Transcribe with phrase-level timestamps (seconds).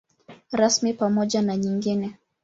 [0.51, 2.17] Rasmi pamoja na nyingine.